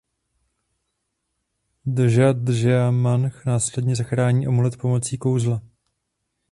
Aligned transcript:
Džadžaemanch 1.93 3.45
následně 3.45 3.95
zachrání 3.95 4.47
amulet 4.47 4.77
pomocí 4.77 5.17
kouzla. 5.17 5.61